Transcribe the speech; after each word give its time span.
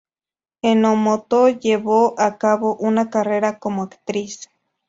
Enomoto 0.63 1.47
llevó 1.47 2.19
a 2.19 2.39
cabo 2.39 2.75
una 2.77 3.11
carrera 3.11 3.59
como 3.59 3.83
actriz. 3.83 4.49